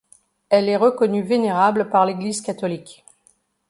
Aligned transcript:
Elle 0.49 0.67
est 0.67 0.77
reconnue 0.77 1.21
vénérable 1.21 1.87
par 1.91 2.07
l'Église 2.07 2.41
catholique. 2.41 3.05